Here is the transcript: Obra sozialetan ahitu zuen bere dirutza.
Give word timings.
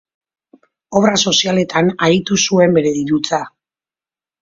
Obra 1.01 1.19
sozialetan 1.31 1.93
ahitu 2.09 2.41
zuen 2.49 2.77
bere 2.79 2.97
dirutza. 3.01 3.45